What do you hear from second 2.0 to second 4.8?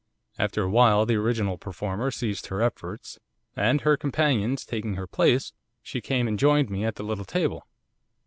ceased her efforts, and, her companions